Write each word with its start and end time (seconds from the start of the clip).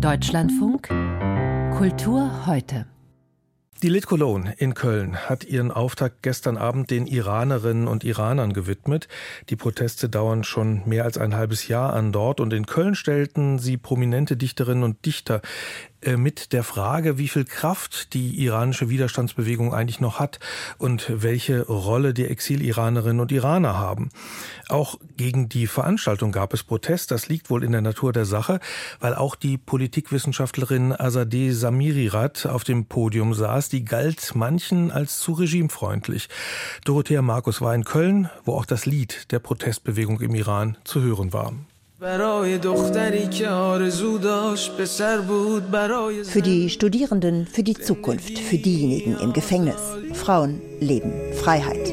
Deutschlandfunk 0.00 0.86
Kultur 1.76 2.46
heute. 2.46 2.86
Die 3.82 3.88
Lit 3.88 4.06
Cologne 4.06 4.54
in 4.58 4.74
Köln 4.74 5.16
hat 5.16 5.42
ihren 5.42 5.72
Auftakt 5.72 6.22
gestern 6.22 6.56
Abend 6.56 6.92
den 6.92 7.08
Iranerinnen 7.08 7.88
und 7.88 8.04
Iranern 8.04 8.52
gewidmet. 8.52 9.08
Die 9.50 9.56
Proteste 9.56 10.08
dauern 10.08 10.44
schon 10.44 10.82
mehr 10.86 11.02
als 11.02 11.18
ein 11.18 11.34
halbes 11.34 11.66
Jahr 11.66 11.94
an 11.94 12.12
dort 12.12 12.38
und 12.38 12.52
in 12.52 12.66
Köln 12.66 12.94
stellten 12.94 13.58
sie 13.58 13.76
prominente 13.76 14.36
Dichterinnen 14.36 14.84
und 14.84 15.04
Dichter 15.04 15.42
mit 16.16 16.52
der 16.52 16.62
Frage, 16.62 17.18
wie 17.18 17.28
viel 17.28 17.44
Kraft 17.44 18.14
die 18.14 18.42
iranische 18.44 18.88
Widerstandsbewegung 18.88 19.74
eigentlich 19.74 20.00
noch 20.00 20.20
hat 20.20 20.38
und 20.78 21.06
welche 21.08 21.66
Rolle 21.66 22.14
die 22.14 22.26
Exil-Iranerinnen 22.26 23.20
und 23.20 23.32
Iraner 23.32 23.76
haben. 23.76 24.10
Auch 24.68 24.96
gegen 25.16 25.48
die 25.48 25.66
Veranstaltung 25.66 26.30
gab 26.30 26.54
es 26.54 26.62
Protest. 26.62 27.10
Das 27.10 27.28
liegt 27.28 27.50
wohl 27.50 27.64
in 27.64 27.72
der 27.72 27.80
Natur 27.80 28.12
der 28.12 28.26
Sache, 28.26 28.60
weil 29.00 29.14
auch 29.14 29.34
die 29.34 29.58
Politikwissenschaftlerin 29.58 30.92
Azadeh 30.92 31.50
Samirirat 31.50 32.46
auf 32.46 32.64
dem 32.64 32.86
Podium 32.86 33.34
saß. 33.34 33.68
Die 33.68 33.84
galt 33.84 34.34
manchen 34.34 34.92
als 34.92 35.18
zu 35.18 35.32
regimefreundlich. 35.32 36.28
Dorothea 36.84 37.22
Markus 37.22 37.60
war 37.60 37.74
in 37.74 37.84
Köln, 37.84 38.30
wo 38.44 38.54
auch 38.54 38.66
das 38.66 38.86
Lied 38.86 39.32
der 39.32 39.40
Protestbewegung 39.40 40.20
im 40.20 40.34
Iran 40.34 40.76
zu 40.84 41.02
hören 41.02 41.32
war. 41.32 41.52
Für 42.00 42.16
die 46.42 46.70
Studierenden, 46.70 47.46
für 47.48 47.64
die 47.64 47.74
Zukunft, 47.74 48.38
für 48.38 48.56
diejenigen 48.56 49.18
im 49.18 49.32
Gefängnis. 49.32 49.74
Frauen, 50.12 50.62
Leben, 50.78 51.12
Freiheit. 51.34 51.92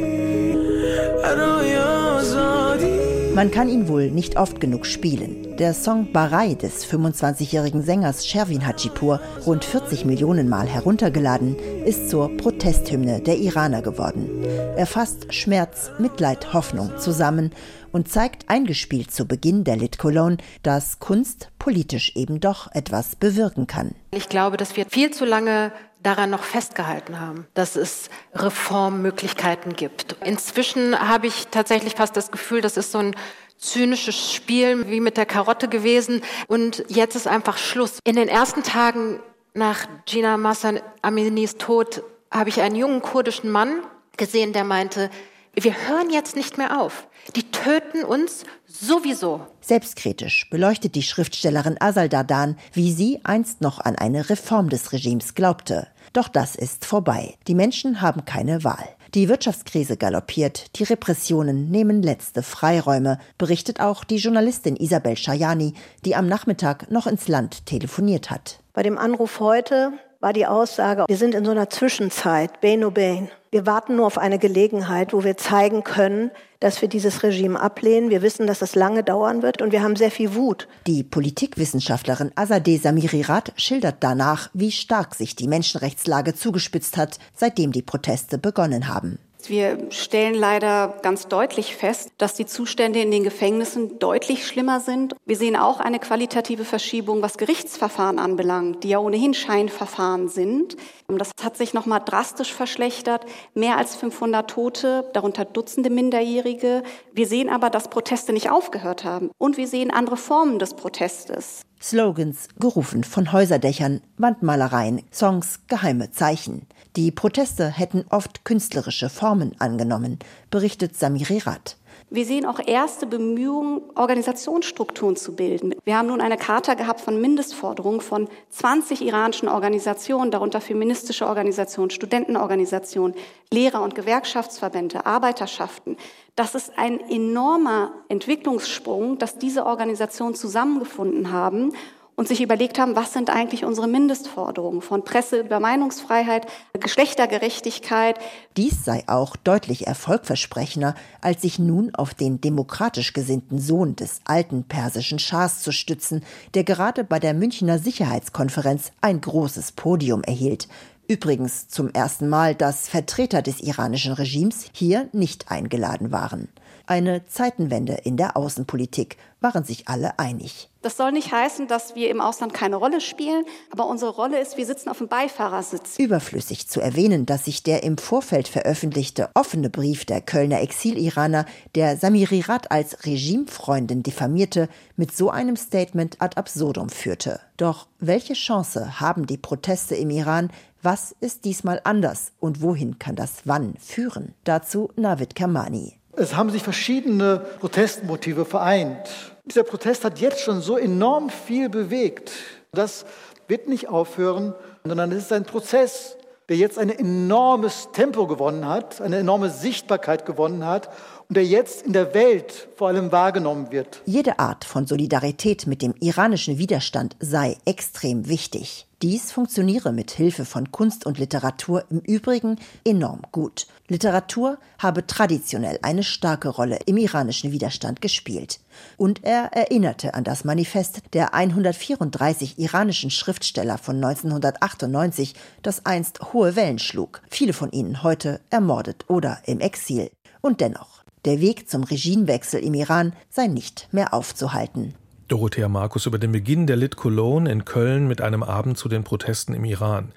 Man 3.36 3.52
kann 3.52 3.68
ihn 3.68 3.90
wohl 3.90 4.12
nicht 4.12 4.38
oft 4.38 4.62
genug 4.62 4.86
spielen. 4.86 5.58
Der 5.58 5.74
Song 5.74 6.14
Barai 6.14 6.54
des 6.54 6.90
25-jährigen 6.90 7.84
Sängers 7.84 8.26
Sherwin 8.26 8.66
Hajipur, 8.66 9.20
rund 9.46 9.66
40 9.66 10.06
Millionen 10.06 10.48
Mal 10.48 10.68
heruntergeladen, 10.68 11.58
ist 11.84 12.10
zur 12.10 12.30
Protesthymne 12.38 13.20
der 13.20 13.38
Iraner 13.38 13.82
geworden. 13.82 14.30
Er 14.78 14.86
fasst 14.86 15.34
Schmerz, 15.34 15.92
Mitleid, 16.00 16.54
Hoffnung 16.54 16.98
zusammen 16.98 17.52
und 17.92 18.08
zeigt 18.08 18.50
eingespielt 18.50 19.12
zu 19.12 19.26
Beginn 19.28 19.66
der 19.66 19.76
Lit 19.76 19.98
Cologne, 19.98 20.38
dass 20.64 21.00
Kunst 21.00 21.50
politisch 21.60 22.16
eben 22.16 22.40
doch 22.40 22.72
etwas 22.74 23.18
bewirken 23.18 23.68
kann. 23.68 23.96
Ich 24.12 24.30
glaube, 24.30 24.56
dass 24.56 24.78
wir 24.78 24.86
viel 24.86 25.12
zu 25.12 25.26
lange 25.26 25.74
daran 26.06 26.30
noch 26.30 26.44
festgehalten 26.44 27.20
haben, 27.20 27.48
dass 27.54 27.76
es 27.76 28.10
Reformmöglichkeiten 28.34 29.76
gibt. 29.76 30.16
Inzwischen 30.24 30.98
habe 31.00 31.28
ich 31.28 31.48
tatsächlich 31.48 31.96
fast 31.96 32.16
das 32.16 32.32
Gefühl, 32.32 32.62
das 32.62 32.78
ist 32.78 32.92
so 32.92 33.00
ein 33.00 33.16
zynisches 33.58 34.34
Spiel 34.34 34.90
wie 34.90 35.00
mit 35.00 35.18
der 35.18 35.26
Karotte 35.26 35.68
gewesen 35.68 36.22
und 36.48 36.84
jetzt 36.88 37.16
ist 37.16 37.28
einfach 37.28 37.58
Schluss. 37.58 38.00
In 38.04 38.16
den 38.16 38.28
ersten 38.28 38.64
Tagen 38.64 39.20
nach 39.54 39.88
Gina 40.06 40.38
Massan 40.38 40.80
Aminis 41.02 41.58
Tod 41.58 42.04
habe 42.30 42.50
ich 42.50 42.62
einen 42.62 42.76
jungen 42.76 43.02
kurdischen 43.02 43.50
Mann 43.50 43.82
gesehen, 44.18 44.54
der 44.54 44.64
meinte, 44.64 45.10
wir 45.58 45.88
hören 45.88 46.10
jetzt 46.12 46.36
nicht 46.36 46.58
mehr 46.58 46.82
auf. 46.82 47.08
Die 47.36 47.50
töten 47.50 48.04
uns 48.04 48.44
sowieso. 48.68 49.48
Selbstkritisch 49.62 50.50
beleuchtet 50.50 50.96
die 50.96 51.02
Schriftstellerin 51.02 51.78
Asal 51.80 52.10
Dardan, 52.10 52.58
wie 52.74 52.92
sie 52.92 53.22
einst 53.24 53.62
noch 53.62 53.80
an 53.80 53.96
eine 53.96 54.30
Reform 54.30 54.70
des 54.70 54.92
Regimes 54.92 55.34
glaubte. 55.34 55.88
Doch 56.16 56.30
das 56.30 56.56
ist 56.56 56.86
vorbei. 56.86 57.36
Die 57.46 57.56
Menschen 57.56 58.00
haben 58.00 58.24
keine 58.24 58.64
Wahl. 58.64 58.88
Die 59.16 59.28
Wirtschaftskrise 59.28 59.98
galoppiert, 59.98 60.80
die 60.80 60.86
Repressionen 60.86 61.70
nehmen 61.70 62.02
letzte 62.02 62.42
Freiräume, 62.42 63.20
berichtet 63.38 63.82
auch 63.82 64.06
die 64.06 64.16
Journalistin 64.16 64.78
Isabel 64.78 65.18
Schajani, 65.18 65.74
die 66.06 66.16
am 66.16 66.28
Nachmittag 66.28 66.90
noch 66.90 67.06
ins 67.06 67.28
Land 67.28 67.66
telefoniert 67.66 68.32
hat. 68.32 68.62
Bei 68.72 68.82
dem 68.82 68.98
Anruf 68.98 69.42
heute 69.42 69.92
war 70.26 70.34
die 70.34 70.48
Aussage, 70.48 71.06
wir 71.08 71.18
sind 71.18 71.36
in 71.36 71.46
so 71.46 71.52
einer 71.52 71.70
Zwischenzeit, 71.70 72.60
Bain 72.60 72.82
Bain. 72.92 73.30
Wir 73.52 73.68
warten 73.68 73.96
nur 73.96 74.08
auf 74.08 74.18
eine 74.18 74.40
Gelegenheit, 74.40 75.14
wo 75.14 75.24
wir 75.24 75.38
zeigen 75.38 75.84
können, 75.84 76.32
dass 76.60 76.82
wir 76.82 76.90
dieses 76.90 77.22
Regime 77.22 77.62
ablehnen. 77.62 78.10
Wir 78.10 78.24
wissen, 78.24 78.48
dass 78.48 78.64
es 78.64 78.74
lange 78.74 79.04
dauern 79.04 79.44
wird 79.44 79.62
und 79.62 79.72
wir 79.72 79.84
haben 79.84 79.96
sehr 79.96 80.10
viel 80.10 80.34
Wut. 80.34 80.68
Die 80.88 81.04
Politikwissenschaftlerin 81.04 82.32
Azadeh 82.34 82.78
Samirirat 82.78 83.54
schildert 83.56 83.98
danach, 84.00 84.50
wie 84.56 84.72
stark 84.72 85.14
sich 85.14 85.36
die 85.36 85.48
Menschenrechtslage 85.48 86.34
zugespitzt 86.34 86.98
hat, 86.98 87.20
seitdem 87.36 87.72
die 87.72 87.84
Proteste 87.84 88.40
begonnen 88.40 88.88
haben. 88.88 89.20
Wir 89.50 89.92
stellen 89.92 90.36
leider 90.36 90.98
ganz 91.02 91.28
deutlich 91.28 91.76
fest, 91.76 92.12
dass 92.18 92.34
die 92.34 92.46
Zustände 92.46 93.00
in 93.00 93.12
den 93.12 93.24
Gefängnissen 93.24 94.00
deutlich 94.00 94.48
schlimmer 94.48 94.80
sind. 94.80 95.16
Wir 95.26 95.36
sehen 95.36 95.56
auch 95.56 95.80
eine 95.80 96.00
qualitative 96.00 96.66
Verschiebung, 96.66 97.22
was 97.22 97.38
Gerichtsverfahren 97.38 98.20
anbelangt, 98.20 98.84
die 98.84 98.90
ja 98.90 99.00
ohnehin 99.00 99.34
Scheinverfahren 99.34 100.28
sind. 100.28 100.78
Das 101.08 101.32
hat 101.42 101.58
sich 101.58 101.74
nochmal 101.74 102.02
drastisch 102.04 102.54
verschlechtert. 102.54 103.26
Mehr 103.54 103.78
als 103.78 103.96
500 103.96 104.50
Tote, 104.50 105.10
darunter 105.14 105.46
Dutzende 105.46 105.90
Minderjährige. 105.90 106.84
Wir 107.14 107.28
sehen 107.28 107.50
aber, 107.50 107.70
dass 107.70 107.90
Proteste 107.90 108.34
nicht 108.34 108.50
aufgehört 108.50 109.04
haben. 109.04 109.32
Und 109.38 109.58
wir 109.58 109.68
sehen 109.68 109.92
andere 109.92 110.18
Formen 110.18 110.60
des 110.60 110.74
Protestes. 110.74 111.62
Slogans, 111.86 112.48
gerufen 112.60 113.04
von 113.04 113.32
Häuserdächern, 113.32 114.02
Wandmalereien, 114.18 115.04
Songs, 115.14 115.60
geheime 115.68 116.10
Zeichen. 116.10 116.66
Die 116.96 117.12
Proteste 117.12 117.68
hätten 117.70 118.06
oft 118.10 118.44
künstlerische 118.44 119.08
Formen 119.08 119.52
angenommen, 119.62 120.18
berichtet 120.50 120.96
Samiri 120.96 121.38
Rat. 121.38 121.78
Wir 122.12 122.26
sehen 122.26 122.46
auch 122.46 122.60
erste 122.66 123.08
Bemühungen, 123.08 123.82
Organisationsstrukturen 123.96 125.16
zu 125.16 125.36
bilden. 125.36 125.74
Wir 125.86 125.98
haben 125.98 126.08
nun 126.08 126.22
eine 126.22 126.38
Charta 126.38 126.76
gehabt 126.76 127.02
von 127.02 127.20
Mindestforderungen 127.20 128.00
von 128.00 128.30
20 128.52 129.02
iranischen 129.02 129.50
Organisationen, 129.50 130.30
darunter 130.30 130.62
feministische 130.62 131.26
Organisationen, 131.26 131.90
Studentenorganisationen, 131.90 133.16
Lehrer- 133.52 133.82
und 133.84 133.96
Gewerkschaftsverbände, 133.96 135.06
Arbeiterschaften. 135.08 135.98
Das 136.36 136.54
ist 136.54 136.78
ein 136.78 137.00
enormer 137.10 137.92
Entwicklungssprung, 138.08 139.18
dass 139.18 139.40
diese 139.40 139.66
Organisationen 139.66 140.36
zusammengefunden 140.36 141.32
haben 141.32 141.74
und 142.16 142.28
sich 142.28 142.42
überlegt 142.42 142.80
haben, 142.80 142.96
was 142.96 143.14
sind 143.14 143.30
eigentlich 143.30 143.66
unsere 143.66 143.88
Mindestforderungen 143.88 144.82
von 144.82 145.04
Presse 145.04 145.40
über 145.40 145.60
Meinungsfreiheit, 145.60 146.48
Geschlechtergerechtigkeit. 146.74 148.20
Dies 148.56 148.86
sei 148.86 149.04
auch 149.08 149.36
deutlich 149.36 149.88
erfolgversprechender, 149.88 150.96
als 151.22 151.42
sich 151.42 151.60
nun 151.60 151.94
auf 151.94 152.14
den 152.14 152.40
demokratisch 152.40 153.14
gesinnten 153.14 153.60
Sohn 153.60 153.96
des 153.96 154.22
alten 154.26 154.64
persischen 154.64 155.20
Schahs 155.20 155.62
zu 155.62 155.72
stützen, 155.72 156.24
der 156.54 156.64
gerade 156.64 157.04
bei 157.04 157.20
der 157.20 157.34
Münchner 157.34 157.80
Sicherheitskonferenz 157.80 158.92
ein 159.02 159.20
großes 159.20 159.74
Podium 159.74 160.24
erhielt. 160.24 160.68
Übrigens 161.08 161.68
zum 161.68 161.90
ersten 161.92 162.30
Mal, 162.30 162.56
dass 162.56 162.88
Vertreter 162.88 163.44
des 163.44 163.62
iranischen 163.62 164.14
Regimes 164.14 164.66
hier 164.74 165.08
nicht 165.12 165.52
eingeladen 165.52 166.12
waren. 166.12 166.48
Eine 166.88 167.26
Zeitenwende 167.26 167.94
in 168.04 168.18
der 168.18 168.38
Außenpolitik 168.38 169.18
waren 169.46 169.64
sich 169.64 169.88
alle 169.88 170.18
einig. 170.18 170.72
Das 170.82 170.98
soll 170.98 171.12
nicht 171.12 171.32
heißen, 171.32 171.68
dass 171.68 171.94
wir 171.94 172.10
im 172.10 172.20
Ausland 172.20 172.52
keine 172.52 172.78
Rolle 172.78 173.00
spielen, 173.00 173.46
aber 173.70 173.86
unsere 173.86 174.10
Rolle 174.10 174.40
ist, 174.40 174.58
wir 174.58 174.66
sitzen 174.66 174.90
auf 174.90 174.98
dem 174.98 175.08
Beifahrersitz. 175.08 176.00
Überflüssig 176.00 176.68
zu 176.68 176.82
erwähnen, 176.82 177.28
dass 177.28 177.46
sich 177.46 177.62
der 177.62 177.84
im 177.84 178.00
Vorfeld 178.00 178.48
veröffentlichte 178.48 179.30
offene 179.36 179.70
Brief 179.70 180.04
der 180.06 180.22
Kölner 180.22 180.62
Exil-Iraner, 180.62 181.46
der 181.76 181.96
Samiri 181.96 182.40
Rat 182.40 182.72
als 182.72 183.06
Regimefreundin 183.06 184.02
diffamierte, 184.02 184.68
mit 184.96 185.16
so 185.16 185.30
einem 185.30 185.58
Statement 185.58 186.20
ad 186.24 186.38
absurdum 186.38 186.90
führte. 186.90 187.40
Doch 187.58 187.86
welche 188.00 188.34
Chance 188.34 189.00
haben 189.00 189.28
die 189.28 189.38
Proteste 189.38 189.94
im 189.94 190.10
Iran? 190.10 190.50
Was 190.82 191.16
ist 191.20 191.46
diesmal 191.46 191.82
anders 191.84 192.32
und 192.40 192.64
wohin 192.64 192.98
kann 192.98 193.16
das 193.16 193.42
Wann 193.46 193.76
führen? 193.80 194.34
Dazu 194.44 194.90
Navid 194.96 195.36
Kermani. 195.36 196.00
Es 196.18 196.36
haben 196.36 196.50
sich 196.50 196.64
verschiedene 196.64 197.46
Protestmotive 197.60 198.46
vereint. 198.46 199.35
Dieser 199.46 199.64
Protest 199.64 200.04
hat 200.04 200.20
jetzt 200.20 200.42
schon 200.42 200.62
so 200.62 200.76
enorm 200.78 201.30
viel 201.30 201.70
bewegt. 201.70 202.32
Das 202.72 203.06
wird 203.48 203.68
nicht 203.70 203.90
aufhören, 203.90 204.56
sondern 204.84 205.12
es 205.12 205.26
ist 205.26 205.34
ein 205.34 205.46
Prozess, 205.46 206.18
der 206.50 206.58
jetzt 206.58 206.80
ein 206.80 206.90
enormes 206.90 207.90
Tempo 207.92 208.26
gewonnen 208.26 208.68
hat, 208.68 209.02
eine 209.02 209.18
enorme 209.18 209.50
Sichtbarkeit 209.50 210.26
gewonnen 210.26 210.66
hat 210.66 210.90
und 211.28 211.38
der 211.38 211.46
jetzt 211.46 211.84
in 211.84 211.94
der 211.94 212.14
Welt 212.14 212.68
vor 212.76 212.88
allem 212.88 213.12
wahrgenommen 213.12 213.72
wird. 213.72 214.02
Jede 214.06 214.40
Art 214.40 214.66
von 214.66 214.88
Solidarität 214.88 215.68
mit 215.68 215.82
dem 215.82 215.94
iranischen 216.00 216.58
Widerstand 216.58 217.16
sei 217.20 217.58
extrem 217.66 218.28
wichtig. 218.28 218.88
Dies 219.06 219.32
funktioniere 219.32 219.92
mit 219.92 220.10
Hilfe 220.10 220.46
von 220.46 220.72
Kunst 220.72 221.06
und 221.06 221.20
Literatur 221.20 221.84
im 221.92 222.00
Übrigen 222.00 222.58
enorm 222.84 223.22
gut. 223.32 223.68
Literatur 223.88 224.58
habe 224.80 225.06
traditionell 225.06 225.78
eine 225.84 226.02
starke 226.02 226.50
Rolle 226.50 226.80
im 226.88 226.98
iranischen 226.98 227.52
Widerstand 227.52 228.02
gespielt. 228.02 228.60
Und 228.98 229.24
er 229.24 229.54
erinnerte 229.54 230.16
an 230.16 230.24
das 230.24 230.44
Manifest 230.44 231.02
der 231.14 231.36
134 231.36 232.58
iranischen 232.58 233.12
Schriftsteller 233.12 233.78
von 233.78 234.04
1998, 234.04 235.36
das 235.62 235.86
einst 235.86 236.34
hohe 236.34 236.56
Wellen 236.56 236.80
schlug, 236.80 237.22
viele 237.30 237.54
von 237.54 237.70
ihnen 237.70 238.02
heute 238.02 238.42
ermordet 238.50 239.06
oder 239.08 239.38
im 239.46 239.60
Exil. 239.60 240.10
Und 240.42 240.62
dennoch, 240.62 241.04
der 241.26 241.42
Weg 241.42 241.70
zum 241.70 241.84
Regimewechsel 241.84 242.60
im 242.60 242.74
Iran 242.74 243.14
sei 243.30 243.46
nicht 243.46 243.88
mehr 243.92 244.16
aufzuhalten. 244.16 244.96
Dorothea 245.28 245.68
Markus 245.68 246.06
über 246.06 246.20
den 246.20 246.32
Beginn 246.32 246.68
der 246.68 246.76
Lit 246.76 246.98
Cologne 246.98 247.52
in 247.52 247.66
Köln 247.66 248.08
mit 248.08 248.22
einem 248.22 248.44
Abend 248.44 248.78
zu 248.78 248.88
den 248.88 249.04
Protesten 249.04 249.56
im 249.56 249.66
Iran. 249.66 250.12